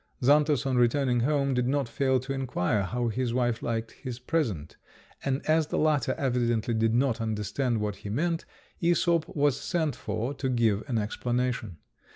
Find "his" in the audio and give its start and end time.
3.09-3.35, 3.91-4.17